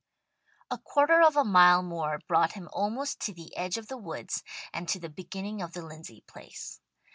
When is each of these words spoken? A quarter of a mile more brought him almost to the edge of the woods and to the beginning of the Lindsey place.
A 0.71 0.79
quarter 0.79 1.21
of 1.21 1.35
a 1.35 1.43
mile 1.43 1.83
more 1.83 2.17
brought 2.27 2.53
him 2.53 2.67
almost 2.73 3.19
to 3.19 3.33
the 3.35 3.55
edge 3.55 3.77
of 3.77 3.87
the 3.87 3.97
woods 3.99 4.43
and 4.73 4.89
to 4.89 4.99
the 4.99 5.09
beginning 5.09 5.61
of 5.61 5.73
the 5.73 5.85
Lindsey 5.85 6.21
place. 6.25 6.81